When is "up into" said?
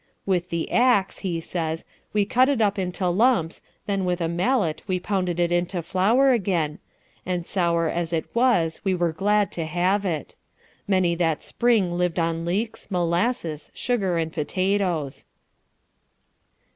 2.59-3.07